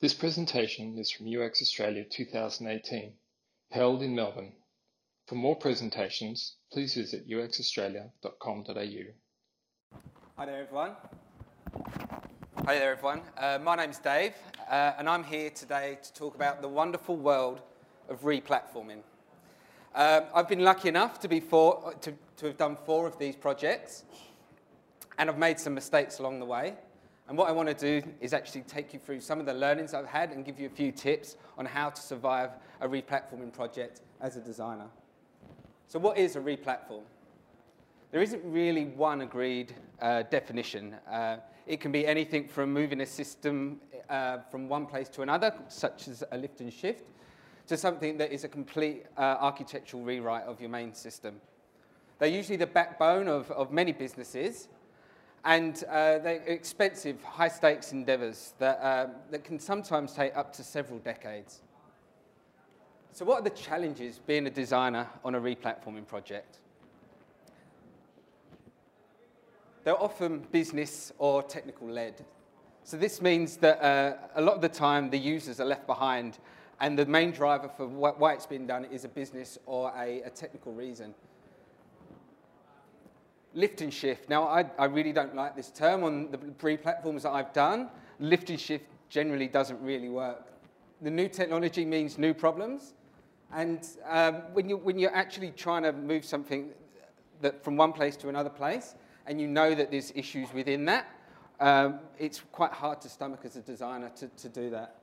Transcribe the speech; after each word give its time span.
This 0.00 0.14
presentation 0.14 0.96
is 0.96 1.10
from 1.10 1.26
UX 1.26 1.60
Australia 1.60 2.04
2018, 2.08 3.14
held 3.72 4.00
in 4.00 4.14
Melbourne. 4.14 4.52
For 5.26 5.34
more 5.34 5.56
presentations, 5.56 6.54
please 6.72 6.94
visit 6.94 7.28
uxaustralia.com.au. 7.28 8.74
Hi 10.36 10.46
there, 10.46 10.62
everyone. 10.62 10.92
Hi 12.64 12.78
there, 12.78 12.92
everyone. 12.92 13.22
Uh, 13.36 13.58
my 13.60 13.74
name's 13.74 13.98
Dave, 13.98 14.34
uh, 14.70 14.92
and 14.98 15.08
I'm 15.08 15.24
here 15.24 15.50
today 15.50 15.98
to 16.00 16.12
talk 16.12 16.36
about 16.36 16.62
the 16.62 16.68
wonderful 16.68 17.16
world 17.16 17.60
of 18.08 18.20
replatforming. 18.20 19.00
Um, 19.96 20.22
I've 20.32 20.48
been 20.48 20.62
lucky 20.62 20.88
enough 20.88 21.18
to, 21.18 21.28
be 21.28 21.40
four, 21.40 21.94
to, 22.02 22.14
to 22.36 22.46
have 22.46 22.56
done 22.56 22.76
four 22.86 23.08
of 23.08 23.18
these 23.18 23.34
projects, 23.34 24.04
and 25.18 25.28
I've 25.28 25.38
made 25.38 25.58
some 25.58 25.74
mistakes 25.74 26.20
along 26.20 26.38
the 26.38 26.46
way. 26.46 26.76
And 27.28 27.36
what 27.36 27.48
I 27.48 27.52
want 27.52 27.68
to 27.68 27.74
do 27.74 28.08
is 28.20 28.32
actually 28.32 28.62
take 28.62 28.94
you 28.94 28.98
through 28.98 29.20
some 29.20 29.38
of 29.38 29.44
the 29.44 29.52
learnings 29.52 29.92
I've 29.92 30.06
had 30.06 30.30
and 30.30 30.46
give 30.46 30.58
you 30.58 30.66
a 30.66 30.70
few 30.70 30.90
tips 30.90 31.36
on 31.58 31.66
how 31.66 31.90
to 31.90 32.00
survive 32.00 32.52
a 32.80 32.88
replatforming 32.88 33.52
project 33.52 34.00
as 34.20 34.36
a 34.36 34.40
designer. 34.40 34.86
So 35.88 35.98
what 35.98 36.16
is 36.16 36.36
a 36.36 36.40
replatform? 36.40 37.02
There 38.10 38.22
isn't 38.22 38.42
really 38.44 38.86
one 38.86 39.20
agreed 39.20 39.74
uh, 40.00 40.22
definition. 40.22 40.94
Uh, 41.10 41.36
it 41.66 41.80
can 41.80 41.92
be 41.92 42.06
anything 42.06 42.48
from 42.48 42.72
moving 42.72 43.02
a 43.02 43.06
system 43.06 43.80
uh, 44.08 44.38
from 44.50 44.70
one 44.70 44.86
place 44.86 45.10
to 45.10 45.20
another, 45.20 45.52
such 45.68 46.08
as 46.08 46.24
a 46.32 46.38
lift 46.38 46.62
and 46.62 46.72
shift, 46.72 47.10
to 47.66 47.76
something 47.76 48.16
that 48.16 48.32
is 48.32 48.44
a 48.44 48.48
complete 48.48 49.04
uh, 49.18 49.20
architectural 49.20 50.02
rewrite 50.02 50.44
of 50.44 50.62
your 50.62 50.70
main 50.70 50.94
system. 50.94 51.38
They're 52.18 52.30
usually 52.30 52.56
the 52.56 52.66
backbone 52.66 53.28
of, 53.28 53.50
of 53.50 53.70
many 53.70 53.92
businesses, 53.92 54.68
and 55.44 55.84
uh, 55.88 56.18
they're 56.18 56.42
expensive, 56.46 57.22
high-stakes 57.22 57.92
endeavours 57.92 58.54
that, 58.58 58.78
uh, 58.80 59.06
that 59.30 59.44
can 59.44 59.58
sometimes 59.58 60.12
take 60.12 60.36
up 60.36 60.52
to 60.54 60.64
several 60.64 60.98
decades. 60.98 61.62
So 63.12 63.24
what 63.24 63.40
are 63.40 63.44
the 63.44 63.50
challenges 63.50 64.20
being 64.26 64.46
a 64.46 64.50
designer 64.50 65.08
on 65.24 65.34
a 65.34 65.40
replatforming 65.40 66.06
project? 66.06 66.58
They're 69.84 70.00
often 70.00 70.40
business 70.52 71.12
or 71.18 71.42
technical 71.42 71.88
led. 71.88 72.24
So 72.84 72.96
this 72.96 73.20
means 73.22 73.56
that 73.58 73.82
uh, 73.82 74.16
a 74.34 74.42
lot 74.42 74.54
of 74.54 74.60
the 74.60 74.68
time 74.68 75.10
the 75.10 75.18
users 75.18 75.60
are 75.60 75.66
left 75.66 75.86
behind 75.86 76.38
and 76.80 76.98
the 76.98 77.06
main 77.06 77.32
driver 77.32 77.68
for 77.68 77.86
why 77.86 78.32
it's 78.34 78.46
been 78.46 78.66
done 78.66 78.84
is 78.84 79.04
a 79.04 79.08
business 79.08 79.58
or 79.66 79.92
a, 79.96 80.22
a 80.22 80.30
technical 80.30 80.72
reason. 80.72 81.14
Lift 83.58 83.80
and 83.80 83.92
shift. 83.92 84.28
Now, 84.28 84.44
I, 84.44 84.66
I 84.78 84.84
really 84.84 85.12
don't 85.12 85.34
like 85.34 85.56
this 85.56 85.72
term 85.72 86.04
on 86.04 86.30
the 86.30 86.38
replatforms 86.38 87.22
that 87.22 87.32
I've 87.32 87.52
done. 87.52 87.88
Lift 88.20 88.50
and 88.50 88.60
shift 88.60 88.84
generally 89.08 89.48
doesn't 89.48 89.80
really 89.82 90.08
work. 90.08 90.46
The 91.02 91.10
new 91.10 91.28
technology 91.28 91.84
means 91.84 92.18
new 92.18 92.32
problems. 92.32 92.94
And 93.52 93.84
um, 94.08 94.34
when, 94.52 94.68
you, 94.68 94.76
when 94.76 94.96
you're 94.96 95.12
actually 95.12 95.50
trying 95.50 95.82
to 95.82 95.92
move 95.92 96.24
something 96.24 96.70
that 97.40 97.64
from 97.64 97.76
one 97.76 97.92
place 97.92 98.16
to 98.18 98.28
another 98.28 98.48
place, 98.48 98.94
and 99.26 99.40
you 99.40 99.48
know 99.48 99.74
that 99.74 99.90
there's 99.90 100.12
issues 100.14 100.52
within 100.54 100.84
that, 100.84 101.08
um, 101.58 101.98
it's 102.16 102.40
quite 102.52 102.70
hard 102.70 103.00
to 103.00 103.08
stomach 103.08 103.40
as 103.42 103.56
a 103.56 103.60
designer 103.60 104.12
to, 104.18 104.28
to 104.28 104.48
do 104.48 104.70
that. 104.70 104.98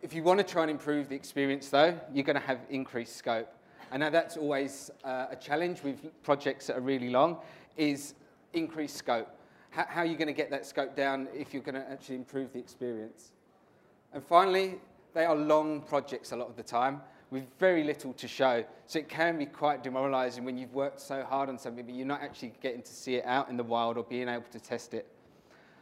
If 0.00 0.14
you 0.14 0.22
want 0.22 0.38
to 0.38 0.44
try 0.44 0.62
and 0.62 0.70
improve 0.70 1.08
the 1.08 1.16
experience, 1.16 1.70
though, 1.70 1.98
you're 2.14 2.22
going 2.22 2.40
to 2.40 2.46
have 2.46 2.60
increased 2.70 3.16
scope. 3.16 3.52
I 3.92 3.98
know 3.98 4.10
that's 4.10 4.36
always 4.36 4.90
uh, 5.04 5.26
a 5.30 5.36
challenge 5.36 5.82
with 5.82 5.98
projects 6.22 6.66
that 6.66 6.76
are 6.76 6.80
really 6.80 7.10
long, 7.10 7.38
is 7.76 8.14
increased 8.52 8.96
scope. 8.96 9.28
How, 9.70 9.86
how 9.88 10.00
are 10.00 10.06
you 10.06 10.16
going 10.16 10.28
to 10.28 10.32
get 10.32 10.50
that 10.50 10.66
scope 10.66 10.96
down 10.96 11.28
if 11.34 11.54
you're 11.54 11.62
going 11.62 11.76
to 11.76 11.88
actually 11.90 12.16
improve 12.16 12.52
the 12.52 12.58
experience? 12.58 13.32
And 14.12 14.22
finally, 14.24 14.76
they 15.14 15.24
are 15.24 15.36
long 15.36 15.82
projects 15.82 16.32
a 16.32 16.36
lot 16.36 16.48
of 16.48 16.56
the 16.56 16.62
time 16.62 17.00
with 17.30 17.44
very 17.58 17.84
little 17.84 18.12
to 18.14 18.28
show. 18.28 18.64
So 18.86 18.98
it 18.98 19.08
can 19.08 19.38
be 19.38 19.46
quite 19.46 19.82
demoralizing 19.82 20.44
when 20.44 20.56
you've 20.56 20.74
worked 20.74 21.00
so 21.00 21.24
hard 21.24 21.48
on 21.48 21.58
something, 21.58 21.84
but 21.84 21.94
you're 21.94 22.06
not 22.06 22.22
actually 22.22 22.52
getting 22.62 22.82
to 22.82 22.92
see 22.92 23.16
it 23.16 23.24
out 23.24 23.48
in 23.48 23.56
the 23.56 23.64
wild 23.64 23.96
or 23.96 24.04
being 24.04 24.28
able 24.28 24.46
to 24.52 24.60
test 24.60 24.94
it. 24.94 25.06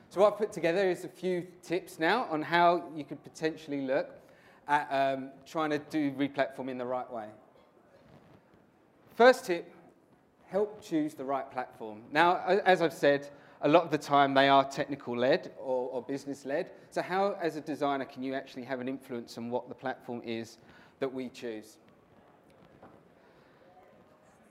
So 0.09 0.21
what 0.21 0.33
I've 0.33 0.39
put 0.39 0.53
together 0.53 0.89
is 0.89 1.05
a 1.05 1.09
few 1.09 1.47
tips 1.63 1.99
now 1.99 2.27
on 2.31 2.43
how 2.43 2.85
you 2.95 3.05
could 3.05 3.23
potentially 3.23 3.83
look 3.83 4.11
at 4.69 4.89
um, 4.91 5.31
trying 5.47 5.71
to 5.71 5.79
do 5.79 6.13
replatforming 6.13 6.79
the 6.79 6.87
right 6.87 7.11
way. 7.13 7.27
First 9.15 9.45
tip, 9.45 9.73
help 10.49 10.83
choose 10.83 11.15
the 11.15 11.25
right 11.25 11.49
platform. 11.51 12.03
Now, 12.13 12.39
as 12.65 12.83
I've 12.83 12.93
said, 12.93 13.29
a 13.63 13.69
lot 13.69 13.85
of 13.85 13.91
the 13.93 13.99
time 13.99 14.35
they 14.35 14.49
are 14.49 14.65
technical 14.65 15.17
led 15.17 15.53
or, 15.59 15.89
or 15.91 16.03
business 16.03 16.45
led. 16.45 16.71
So 16.91 17.01
how, 17.01 17.37
as 17.41 17.55
a 17.55 17.61
designer, 17.61 18.05
can 18.05 18.25
you 18.25 18.35
actually 18.35 18.65
have 18.65 18.81
an 18.81 18.89
influence 18.89 19.39
on 19.39 19.51
what 19.51 19.69
the 19.69 19.75
platform 19.75 20.21
is 20.25 20.59
that 20.99 21.13
we 21.13 21.29
choose? 21.29 21.77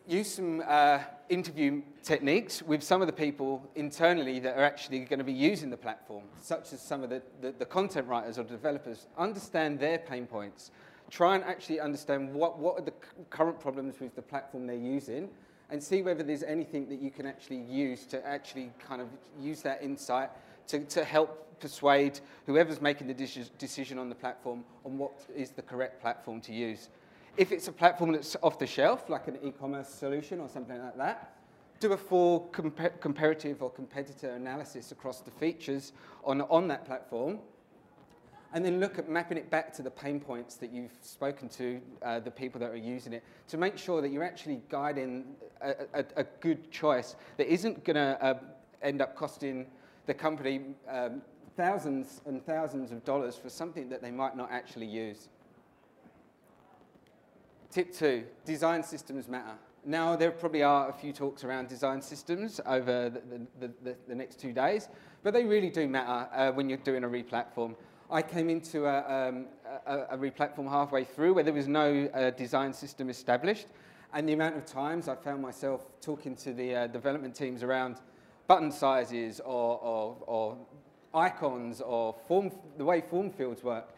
Use 0.08 0.34
some 0.34 0.64
uh, 0.66 1.00
interview 1.28 1.82
techniques 2.02 2.62
with 2.62 2.84
some 2.84 3.02
of 3.02 3.08
the 3.08 3.14
people 3.14 3.70
internally 3.76 4.40
that 4.40 4.58
are 4.58 4.64
actually 4.64 5.00
going 5.00 5.20
to 5.20 5.26
be 5.26 5.34
using 5.34 5.70
the 5.70 5.78
platform, 5.78 6.24
such 6.42 6.72
as 6.72 6.82
some 6.82 7.04
of 7.04 7.10
the, 7.10 7.22
the, 7.42 7.52
the 7.52 7.66
content 7.66 8.08
writers 8.08 8.38
or 8.38 8.44
developers. 8.44 9.08
Understand 9.18 9.80
their 9.80 9.98
pain 9.98 10.26
points 10.26 10.72
try 11.14 11.36
and 11.36 11.44
actually 11.44 11.80
understand 11.80 12.34
what, 12.34 12.58
what 12.58 12.80
are 12.80 12.82
the 12.82 12.94
current 13.30 13.60
problems 13.60 14.00
with 14.00 14.16
the 14.16 14.22
platform 14.22 14.66
they're 14.66 14.76
using 14.76 15.30
and 15.70 15.82
see 15.82 16.02
whether 16.02 16.24
there's 16.24 16.42
anything 16.42 16.90
that 16.90 17.00
you 17.00 17.12
can 17.12 17.28
actually 17.28 17.62
use 17.62 18.08
to 18.08 18.26
actually 18.26 18.72
kind 18.80 19.00
of 19.00 19.08
use 19.40 19.62
that 19.62 19.84
insight 19.84 20.32
to, 20.68 20.80
to 20.86 21.04
help 21.04 21.60
persuade 21.60 22.20
whoever's 22.48 22.82
making 22.82 23.06
the 23.06 23.14
decision 23.60 24.00
on 24.00 24.10
the 24.10 24.16
platform 24.16 24.64
on 24.86 24.98
what 24.98 25.12
is 25.36 25.52
the 25.52 25.62
correct 25.62 26.02
platform 26.02 26.42
to 26.42 26.52
use. 26.52 26.90
If 27.38 27.52
it's 27.52 27.68
a 27.68 27.72
platform 27.72 28.14
that's 28.14 28.36
off 28.42 28.58
the 28.58 28.68
shelf, 28.68 29.08
like 29.08 29.28
an 29.28 29.38
e-commerce 29.44 29.90
solution 29.90 30.40
or 30.40 30.50
something 30.50 30.80
like 30.82 30.98
that, 30.98 31.36
do 31.80 31.94
a 31.94 31.98
full 31.98 32.50
compa 32.52 33.00
comparative 33.00 33.62
or 33.62 33.70
competitor 33.70 34.32
analysis 34.32 34.92
across 34.92 35.22
the 35.22 35.32
features 35.32 35.94
on, 36.24 36.42
on 36.42 36.68
that 36.70 36.86
platform 36.86 37.40
and 38.54 38.64
then 38.64 38.80
look 38.80 39.00
at 39.00 39.10
mapping 39.10 39.38
it 39.38 39.50
back 39.50 39.74
to 39.74 39.82
the 39.82 39.90
pain 39.90 40.20
points 40.20 40.56
that 40.56 40.72
you've 40.72 40.96
spoken 41.02 41.50
to, 41.50 41.82
uh, 42.04 42.20
the 42.20 42.32
people 42.32 42.60
that 42.60 42.70
are 42.70 42.76
using 42.76 43.14
it, 43.14 43.24
to 43.48 43.58
make 43.58 43.78
sure 43.78 44.02
that 44.02 44.10
you're 44.10 44.24
actually 44.24 44.62
guiding 44.70 45.26
a, 45.62 45.74
a, 45.94 46.06
a 46.18 46.24
good 46.40 46.72
choice 46.72 47.16
that 47.38 47.52
isn't 47.52 47.84
going 47.84 47.96
to 47.96 48.24
uh, 48.24 48.40
end 48.84 49.02
up 49.02 49.16
costing 49.16 49.66
the 50.06 50.14
company 50.14 50.62
um, 50.88 51.22
thousands 51.58 52.22
and 52.26 52.46
thousands 52.46 52.92
of 52.92 53.04
dollars 53.04 53.36
for 53.36 53.50
something 53.50 53.90
that 53.90 54.02
they 54.02 54.12
might 54.12 54.38
not 54.38 54.52
actually 54.52 54.86
use. 54.86 55.30
Tip 57.72 57.92
two, 57.92 58.24
design 58.46 58.84
systems 58.84 59.28
matter. 59.28 59.58
Now, 59.86 60.16
there 60.16 60.32
probably 60.32 60.64
are 60.64 60.90
a 60.90 60.94
few 60.94 61.12
talks 61.12 61.44
around 61.44 61.68
design 61.68 62.02
systems 62.02 62.62
over 62.66 63.10
the, 63.10 63.42
the, 63.60 63.74
the, 63.84 63.96
the 64.08 64.16
next 64.16 64.40
two 64.40 64.54
days, 64.54 64.88
but 65.24 65.34
they 65.34 65.44
really 65.44 65.70
do 65.70 65.88
matter 65.88 66.30
uh, 66.34 66.52
when 66.52 66.70
you're 66.70 66.78
doing 66.78 67.04
a 67.04 67.08
replatform. 67.08 67.76
I 68.14 68.22
came 68.22 68.48
into 68.52 68.86
a, 68.86 69.28
um, 69.30 69.48
a, 69.88 69.98
a 70.12 70.18
replatform 70.20 70.70
halfway 70.70 71.04
through 71.04 71.34
where 71.34 71.44
there 71.44 71.52
was 71.52 71.68
no 71.68 72.08
uh, 72.14 72.30
design 72.30 72.72
system 72.72 73.10
established. 73.10 73.66
And 74.14 74.30
the 74.30 74.34
amount 74.34 74.56
of 74.56 74.68
times 74.68 75.08
I 75.08 75.16
found 75.16 75.42
myself 75.42 75.88
talking 76.00 76.36
to 76.36 76.54
the 76.54 76.76
uh, 76.76 76.88
development 76.88 77.34
teams 77.34 77.64
around 77.64 78.02
button 78.46 78.72
sizes 78.72 79.40
or, 79.40 79.80
or, 79.80 80.18
or 80.28 80.58
icons 81.16 81.82
or 81.82 82.16
form, 82.28 82.52
the 82.78 82.86
way 82.86 83.02
form 83.02 83.32
fields 83.32 83.64
work, 83.64 83.90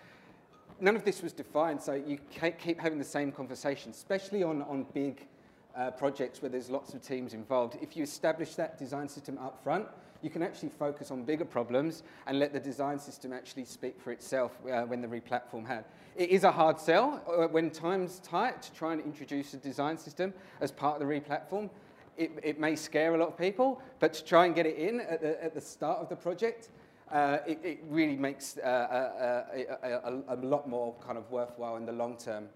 none 0.80 0.96
of 0.96 1.04
this 1.04 1.22
was 1.22 1.34
defined. 1.34 1.82
So 1.82 1.96
you 1.96 2.18
keep 2.58 2.80
having 2.80 3.00
the 3.00 3.04
same 3.04 3.34
conversation, 3.34 3.92
especially 3.92 4.44
on, 4.44 4.62
on 4.62 4.86
big 4.94 5.28
uh, 5.76 5.92
projects 5.92 6.42
where 6.42 6.50
there's 6.50 6.70
lots 6.70 6.94
of 6.94 7.02
teams 7.02 7.34
involved. 7.34 7.78
If 7.82 7.98
you 7.98 8.04
establish 8.04 8.56
that 8.56 8.80
design 8.80 9.10
system 9.10 9.38
up 9.40 9.62
front, 9.62 9.88
you 10.26 10.32
can 10.32 10.42
actually 10.42 10.70
focus 10.70 11.12
on 11.12 11.24
bigger 11.24 11.46
problems 11.46 12.02
and 12.26 12.40
let 12.40 12.52
the 12.52 12.60
design 12.60 12.98
system 12.98 13.32
actually 13.32 13.64
speak 13.64 14.02
for 14.02 14.12
itself 14.12 14.58
uh, 14.68 14.82
when 14.82 15.00
the 15.00 15.08
replatform 15.08 15.68
had. 15.68 15.86
It 16.16 16.32
is 16.32 16.44
a 16.44 16.52
hard 16.52 16.80
sell 16.80 17.22
uh, 17.28 17.48
when 17.48 17.70
time's 17.70 18.18
tight 18.22 18.64
to 18.64 18.74
try 18.74 18.94
and 18.94 19.04
introduce 19.04 19.54
a 19.54 19.58
design 19.58 20.00
system 20.00 20.34
as 20.62 20.72
part 20.72 21.00
of 21.00 21.08
the 21.08 21.14
replatform. 21.14 21.70
It, 22.18 22.32
it 22.42 22.60
may 22.60 22.76
scare 22.76 23.14
a 23.14 23.20
lot 23.20 23.28
of 23.28 23.38
people, 23.38 23.84
but 24.00 24.14
to 24.16 24.26
try 24.26 24.48
and 24.48 24.56
get 24.56 24.66
it 24.66 24.78
in 24.78 25.02
at 25.02 25.22
the, 25.22 25.44
at 25.44 25.54
the 25.54 25.62
start 25.62 26.00
of 26.00 26.10
the 26.10 26.16
project, 26.16 26.70
uh, 27.12 27.38
it, 27.46 27.60
it, 27.64 27.80
really 27.88 28.16
makes 28.16 28.58
uh, 28.58 29.44
a, 29.84 29.88
a, 29.88 29.92
a, 29.94 30.36
a, 30.36 30.38
lot 30.38 30.68
more 30.68 30.96
kind 31.06 31.20
of 31.20 31.30
worthwhile 31.30 31.76
in 31.76 31.86
the 31.86 31.92
long 31.92 32.18
term. 32.18 32.48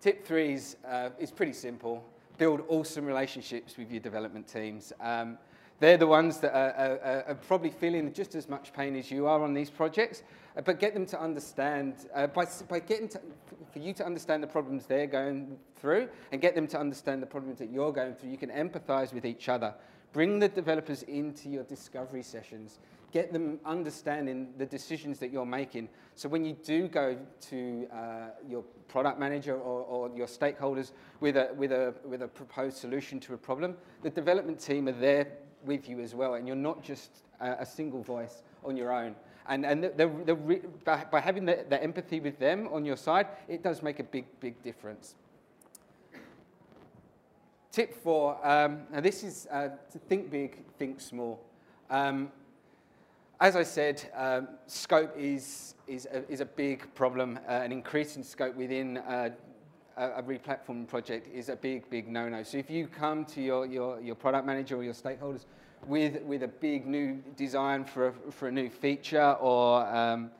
Tip 0.00 0.24
three 0.24 0.52
is, 0.54 0.76
uh, 0.86 1.10
is 1.18 1.32
pretty 1.32 1.54
simple. 1.54 2.04
Build 2.38 2.62
awesome 2.68 3.04
relationships 3.04 3.76
with 3.76 3.90
your 3.90 3.98
development 3.98 4.46
teams. 4.46 4.92
Um, 5.00 5.38
they're 5.78 5.98
the 5.98 6.06
ones 6.06 6.38
that 6.38 6.54
are, 6.54 6.72
are, 6.72 7.24
are, 7.28 7.34
probably 7.34 7.70
feeling 7.70 8.12
just 8.12 8.34
as 8.34 8.48
much 8.48 8.72
pain 8.72 8.96
as 8.96 9.10
you 9.10 9.26
are 9.26 9.42
on 9.42 9.52
these 9.52 9.68
projects, 9.68 10.22
uh, 10.56 10.62
but 10.62 10.80
get 10.80 10.94
them 10.94 11.04
to 11.06 11.20
understand, 11.20 12.08
uh, 12.14 12.26
by, 12.28 12.46
by 12.68 12.80
getting 12.80 13.08
to, 13.08 13.20
for 13.72 13.78
you 13.78 13.92
to 13.92 14.04
understand 14.04 14.42
the 14.42 14.46
problems 14.46 14.86
they're 14.86 15.06
going 15.06 15.58
through 15.78 16.08
and 16.32 16.40
get 16.40 16.54
them 16.54 16.66
to 16.68 16.78
understand 16.78 17.22
the 17.22 17.26
problems 17.26 17.58
that 17.58 17.70
you're 17.70 17.92
going 17.92 18.14
through, 18.14 18.30
you 18.30 18.38
can 18.38 18.50
empathize 18.50 19.12
with 19.12 19.26
each 19.26 19.48
other. 19.48 19.74
Bring 20.12 20.38
the 20.38 20.48
developers 20.48 21.02
into 21.02 21.50
your 21.50 21.64
discovery 21.64 22.22
sessions. 22.22 22.78
get 23.12 23.32
them 23.32 23.58
understanding 23.64 24.48
the 24.58 24.66
decisions 24.66 25.18
that 25.18 25.30
you're 25.30 25.46
making. 25.46 25.88
So 26.14 26.28
when 26.28 26.44
you 26.44 26.54
do 26.64 26.88
go 26.88 27.16
to 27.48 27.86
uh, 27.92 27.96
your 28.48 28.62
product 28.88 29.18
manager 29.18 29.54
or, 29.54 29.82
or, 29.82 30.16
your 30.16 30.26
stakeholders 30.26 30.92
with 31.20 31.36
a, 31.36 31.50
with, 31.56 31.72
a, 31.72 31.94
with 32.04 32.22
a 32.22 32.28
proposed 32.28 32.76
solution 32.76 33.20
to 33.20 33.34
a 33.34 33.38
problem, 33.38 33.76
the 34.02 34.10
development 34.10 34.60
team 34.60 34.88
are 34.88 34.92
there 34.92 35.28
with 35.66 35.88
you 35.88 36.00
as 36.00 36.14
well, 36.14 36.34
and 36.34 36.46
you're 36.46 36.56
not 36.56 36.82
just 36.82 37.10
a, 37.40 37.56
a 37.60 37.66
single 37.66 38.02
voice 38.02 38.42
on 38.64 38.76
your 38.76 38.92
own. 38.92 39.14
And, 39.48 39.64
and 39.64 39.84
the, 39.84 39.88
the, 39.90 40.34
the, 40.34 40.60
by, 40.84 41.04
by 41.10 41.20
having 41.20 41.44
the, 41.44 41.82
empathy 41.82 42.20
with 42.20 42.38
them 42.38 42.68
on 42.72 42.84
your 42.84 42.96
side, 42.96 43.28
it 43.48 43.62
does 43.62 43.82
make 43.82 44.00
a 44.00 44.04
big, 44.04 44.24
big 44.40 44.60
difference. 44.62 45.14
Tip 47.70 48.02
four, 48.02 48.38
um, 48.46 48.82
now 48.92 49.00
this 49.00 49.22
is 49.22 49.46
uh, 49.50 49.68
to 49.92 49.98
think 49.98 50.30
big, 50.30 50.64
think 50.78 51.00
small. 51.00 51.40
Um, 51.90 52.32
as 53.38 53.54
I 53.54 53.64
said, 53.64 54.02
um, 54.16 54.48
scope 54.66 55.14
is, 55.16 55.74
is, 55.86 56.08
a, 56.10 56.28
is 56.30 56.40
a 56.40 56.46
big 56.46 56.92
problem. 56.94 57.38
Uh, 57.46 57.52
an 57.52 57.70
increase 57.70 58.16
in 58.16 58.24
scope 58.24 58.56
within 58.56 58.96
uh, 58.98 59.28
a, 59.96 60.18
a 60.18 60.22
replatforming 60.22 60.86
project 60.86 61.28
is 61.34 61.48
a 61.48 61.56
big, 61.56 61.88
big 61.90 62.08
no-no. 62.08 62.42
So 62.42 62.58
if 62.58 62.70
you 62.70 62.86
come 62.86 63.24
to 63.26 63.40
your, 63.40 63.66
your, 63.66 64.00
your 64.00 64.14
product 64.14 64.46
manager 64.46 64.76
or 64.76 64.84
your 64.84 64.94
stakeholders 64.94 65.44
with, 65.86 66.22
with 66.22 66.42
a 66.42 66.48
big 66.48 66.86
new 66.86 67.22
design 67.36 67.84
for 67.84 68.08
a, 68.08 68.32
for 68.32 68.48
a 68.48 68.52
new 68.52 68.68
feature 68.68 69.36
or 69.40 69.86
um, 69.86 70.30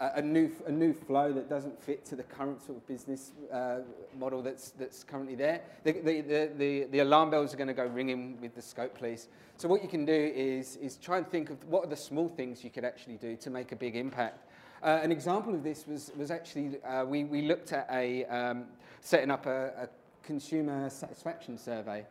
a, 0.00 0.22
new, 0.22 0.50
a 0.66 0.72
new 0.72 0.92
flow 0.92 1.32
that 1.32 1.48
doesn't 1.48 1.80
fit 1.80 2.04
to 2.06 2.16
the 2.16 2.22
current 2.22 2.60
sort 2.60 2.78
of 2.78 2.86
business 2.86 3.32
uh, 3.52 3.78
model 4.18 4.42
that's, 4.42 4.70
that's 4.72 5.04
currently 5.04 5.34
there, 5.34 5.62
the, 5.84 5.92
the, 5.92 6.20
the, 6.20 6.50
the, 6.56 6.84
the 6.90 6.98
alarm 7.00 7.30
bells 7.30 7.54
are 7.54 7.56
going 7.56 7.68
to 7.68 7.74
go 7.74 7.86
ringing 7.86 8.40
with 8.40 8.54
the 8.54 8.62
scope, 8.62 8.96
please. 8.96 9.28
So 9.56 9.68
what 9.68 9.82
you 9.82 9.88
can 9.88 10.04
do 10.04 10.32
is, 10.34 10.76
is 10.76 10.96
try 10.96 11.18
and 11.18 11.28
think 11.28 11.50
of 11.50 11.64
what 11.68 11.84
are 11.84 11.88
the 11.88 11.96
small 11.96 12.28
things 12.28 12.64
you 12.64 12.70
could 12.70 12.84
actually 12.84 13.16
do 13.16 13.36
to 13.36 13.50
make 13.50 13.72
a 13.72 13.76
big 13.76 13.96
impact. 13.96 14.48
Uh, 14.84 15.00
an 15.02 15.10
example 15.10 15.54
of 15.54 15.62
this 15.62 15.86
was, 15.86 16.12
was 16.14 16.30
actually, 16.30 16.78
uh, 16.82 17.06
we, 17.06 17.24
we 17.24 17.40
looked 17.40 17.72
at 17.72 17.88
a, 17.90 18.26
um, 18.26 18.66
setting 19.00 19.30
up 19.30 19.46
a, 19.46 19.68
a 19.68 19.88
consumer 20.22 20.90
satisfaction 20.90 21.56
survey. 21.56 22.04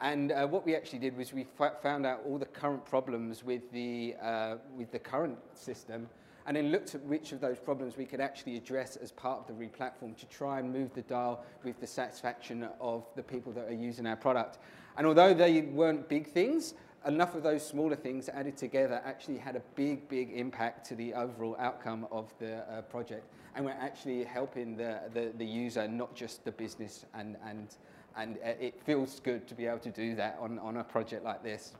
And 0.00 0.30
uh, 0.30 0.46
what 0.46 0.64
we 0.64 0.76
actually 0.76 1.00
did 1.00 1.16
was 1.16 1.32
we 1.32 1.44
found 1.82 2.06
out 2.06 2.20
all 2.24 2.38
the 2.38 2.46
current 2.46 2.86
problems 2.86 3.42
with 3.42 3.72
the, 3.72 4.14
uh, 4.22 4.56
with 4.76 4.92
the 4.92 4.98
current 5.00 5.38
system 5.54 6.08
and 6.46 6.56
then 6.56 6.70
looked 6.70 6.94
at 6.94 7.02
which 7.02 7.32
of 7.32 7.40
those 7.40 7.58
problems 7.58 7.96
we 7.96 8.06
could 8.06 8.20
actually 8.20 8.56
address 8.56 8.94
as 8.94 9.10
part 9.10 9.40
of 9.40 9.46
the 9.48 9.64
replatform 9.64 10.16
to 10.16 10.26
try 10.26 10.60
and 10.60 10.72
move 10.72 10.94
the 10.94 11.02
dial 11.02 11.44
with 11.64 11.80
the 11.80 11.86
satisfaction 11.86 12.68
of 12.80 13.04
the 13.16 13.22
people 13.24 13.52
that 13.52 13.66
are 13.66 13.74
using 13.74 14.06
our 14.06 14.16
product. 14.16 14.58
And 14.96 15.04
although 15.04 15.34
they 15.34 15.62
weren't 15.62 16.08
big 16.08 16.28
things, 16.28 16.74
enough 17.06 17.34
of 17.34 17.42
those 17.42 17.66
smaller 17.66 17.96
things 17.96 18.28
added 18.28 18.56
together 18.56 19.00
actually 19.04 19.38
had 19.38 19.56
a 19.56 19.62
big, 19.74 20.08
big 20.08 20.32
impact 20.32 20.86
to 20.86 20.94
the 20.94 21.14
overall 21.14 21.56
outcome 21.58 22.06
of 22.10 22.32
the 22.38 22.58
uh, 22.58 22.82
project. 22.82 23.24
And 23.54 23.64
we're 23.64 23.72
actually 23.72 24.24
helping 24.24 24.76
the, 24.76 25.00
the, 25.12 25.32
the, 25.36 25.44
user, 25.44 25.88
not 25.88 26.14
just 26.14 26.44
the 26.44 26.52
business. 26.52 27.06
And, 27.14 27.36
and, 27.44 27.74
and 28.16 28.36
uh, 28.44 28.50
it 28.60 28.80
feels 28.84 29.18
good 29.20 29.48
to 29.48 29.54
be 29.54 29.66
able 29.66 29.78
to 29.78 29.90
do 29.90 30.14
that 30.16 30.38
on, 30.40 30.58
on 30.58 30.76
a 30.76 30.84
project 30.84 31.24
like 31.24 31.42
this. 31.42 31.72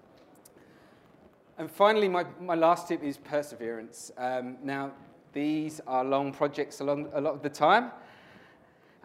And 1.59 1.71
finally, 1.71 2.09
my, 2.09 2.25
my 2.41 2.55
last 2.55 2.89
tip 2.89 3.03
is 3.03 3.19
perseverance. 3.19 4.11
Um, 4.17 4.57
now, 4.63 4.93
these 5.33 5.81
are 5.87 6.05
long 6.05 6.33
projects 6.33 6.81
a, 6.81 6.85
long, 6.85 7.09
a 7.13 7.21
lot 7.21 7.35
of 7.35 7.43
the 7.43 7.51
time, 7.51 7.93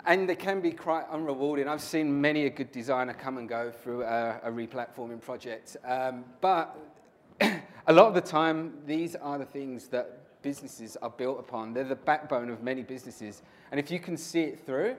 and 0.05 0.29
they 0.29 0.35
can 0.35 0.61
be 0.61 0.71
quite 0.71 1.09
unrewarding. 1.11 1.67
I've 1.67 1.81
seen 1.81 2.21
many 2.21 2.45
a 2.45 2.49
good 2.49 2.71
designer 2.71 3.13
come 3.13 3.37
and 3.37 3.49
go 3.49 3.71
through 3.71 4.03
a, 4.03 4.39
a 4.43 4.51
replatforming 4.51 5.21
project, 5.21 5.77
um, 5.85 6.25
but 6.41 6.77
a 7.41 7.93
lot 7.93 8.07
of 8.07 8.13
the 8.13 8.21
time, 8.21 8.73
these 8.85 9.15
are 9.15 9.37
the 9.37 9.45
things 9.45 9.87
that 9.87 10.41
businesses 10.41 10.95
are 10.97 11.09
built 11.09 11.39
upon. 11.39 11.73
They're 11.73 11.83
the 11.83 11.95
backbone 11.95 12.49
of 12.49 12.61
many 12.61 12.83
businesses, 12.83 13.41
and 13.71 13.79
if 13.79 13.89
you 13.89 13.99
can 13.99 14.15
see 14.15 14.41
it 14.41 14.59
through, 14.65 14.95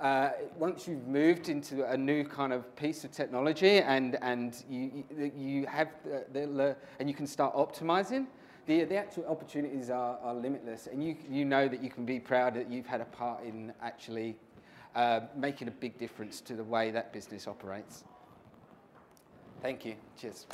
uh, 0.00 0.30
once 0.58 0.88
you've 0.88 1.06
moved 1.06 1.48
into 1.48 1.88
a 1.88 1.96
new 1.96 2.24
kind 2.24 2.52
of 2.52 2.74
piece 2.76 3.04
of 3.04 3.12
technology 3.12 3.78
and, 3.78 4.18
and 4.22 4.64
you, 4.68 5.04
you 5.36 5.66
have 5.66 5.88
the, 6.04 6.46
the, 6.46 6.76
and 6.98 7.08
you 7.08 7.14
can 7.14 7.26
start 7.26 7.54
optimizing, 7.54 8.26
the, 8.66 8.84
the 8.84 8.96
actual 8.96 9.26
opportunities 9.26 9.90
are, 9.90 10.18
are 10.22 10.34
limitless. 10.34 10.86
And 10.86 11.04
you, 11.04 11.16
you 11.28 11.44
know 11.44 11.68
that 11.68 11.82
you 11.82 11.90
can 11.90 12.04
be 12.04 12.18
proud 12.18 12.54
that 12.54 12.70
you've 12.70 12.86
had 12.86 13.00
a 13.00 13.06
part 13.06 13.44
in 13.44 13.72
actually 13.82 14.36
uh, 14.94 15.20
making 15.36 15.68
a 15.68 15.72
big 15.72 15.98
difference 15.98 16.40
to 16.42 16.54
the 16.54 16.64
way 16.64 16.90
that 16.90 17.12
business 17.12 17.46
operates. 17.46 18.04
Thank 19.60 19.84
you. 19.84 19.94
Cheers. 20.20 20.46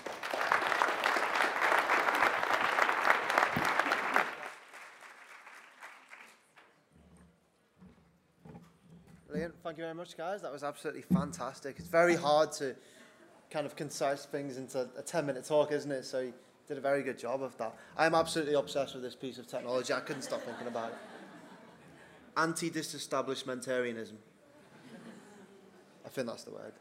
Brilliant. 9.29 9.55
Thank 9.63 9.79
you 9.79 9.85
very 9.85 9.95
much, 9.95 10.17
guys. 10.17 10.43
That 10.43 10.53
was 10.53 10.65
absolutely 10.65 11.03
fantastic. 11.03 11.77
It's 11.79 11.89
very 11.89 12.17
hard 12.17 12.51
to 12.53 12.75
kind 13.51 13.67
of 13.67 13.77
concise 13.77 14.25
things 14.27 14.57
into 14.57 14.89
a 14.97 15.03
10 15.03 15.27
minute 15.27 15.45
talk, 15.45 15.71
isn't 15.71 15.91
it? 15.91 16.05
So 16.05 16.33
did 16.71 16.79
a 16.79 16.81
very 16.81 17.03
good 17.03 17.19
job 17.19 17.43
of 17.43 17.59
that. 17.59 17.75
I'm 17.99 18.15
absolutely 18.15 18.55
obsessed 18.55 18.95
with 18.95 19.03
this 19.03 19.17
piece 19.17 19.39
of 19.39 19.49
technology. 19.49 19.93
I 19.93 19.99
couldn't 19.99 20.23
stop 20.23 20.41
thinking 20.43 20.69
about 20.69 20.91
it. 20.91 20.99
Anti 22.37 22.71
disestablishmentarianism. 22.71 24.13
I 26.07 26.09
think 26.11 26.29
that's 26.29 26.45
the 26.45 26.53
word. 26.53 26.73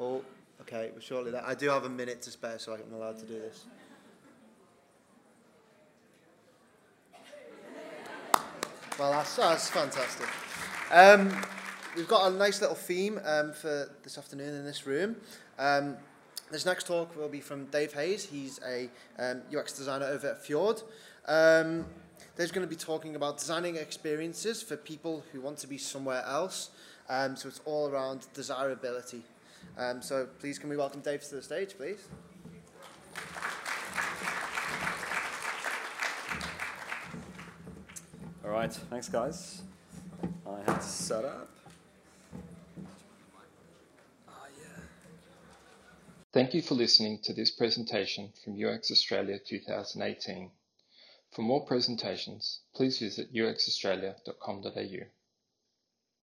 Oh, 0.00 0.22
okay, 0.62 0.90
shortly 0.98 1.30
that. 1.30 1.44
I 1.44 1.54
do 1.54 1.68
have 1.68 1.84
a 1.84 1.88
minute 1.88 2.20
to 2.22 2.32
spare, 2.32 2.58
so 2.58 2.74
I'm 2.74 2.92
allowed 2.92 3.20
to 3.20 3.26
do 3.26 3.34
this. 3.34 3.66
Well, 8.98 9.12
that's, 9.12 9.36
that's 9.36 9.70
fantastic. 9.70 10.26
Um, 10.90 11.32
we've 11.96 12.08
got 12.08 12.32
a 12.32 12.34
nice 12.34 12.60
little 12.60 12.74
theme 12.74 13.20
um, 13.24 13.52
for 13.52 13.88
this 14.02 14.18
afternoon 14.18 14.52
in 14.52 14.64
this 14.64 14.84
room. 14.84 15.14
Um, 15.60 15.96
this 16.54 16.64
next 16.64 16.86
talk 16.86 17.16
will 17.16 17.28
be 17.28 17.40
from 17.40 17.64
Dave 17.64 17.92
Hayes. 17.94 18.24
He's 18.26 18.60
a 18.64 18.88
um, 19.18 19.42
UX 19.52 19.72
designer 19.72 20.06
over 20.06 20.28
at 20.28 20.40
Fjord. 20.40 20.82
Um, 21.26 21.84
going 22.36 22.52
to 22.52 22.66
be 22.68 22.76
talking 22.76 23.16
about 23.16 23.38
designing 23.38 23.74
experiences 23.74 24.62
for 24.62 24.76
people 24.76 25.24
who 25.32 25.40
want 25.40 25.58
to 25.58 25.66
be 25.66 25.78
somewhere 25.78 26.22
else. 26.24 26.70
Um, 27.08 27.34
so 27.34 27.48
it's 27.48 27.60
all 27.64 27.88
around 27.88 28.28
desirability. 28.34 29.22
Um, 29.76 30.00
so 30.00 30.28
please 30.38 30.60
can 30.60 30.70
we 30.70 30.76
welcome 30.76 31.00
Dave 31.00 31.24
to 31.24 31.34
the 31.34 31.42
stage, 31.42 31.76
please? 31.76 32.06
All 38.44 38.50
right, 38.52 38.72
thanks 38.72 39.08
guys. 39.08 39.62
I 40.46 40.70
have 40.70 40.78
to 40.78 40.86
set 40.86 41.24
up. 41.24 41.50
Thank 46.34 46.52
you 46.52 46.62
for 46.62 46.74
listening 46.74 47.20
to 47.22 47.32
this 47.32 47.52
presentation 47.52 48.32
from 48.42 48.54
UX 48.60 48.90
Australia 48.90 49.38
2018. 49.38 50.50
For 51.30 51.42
more 51.42 51.64
presentations, 51.64 52.58
please 52.74 52.98
visit 52.98 53.32
uxaustralia.com.au. 53.32 55.06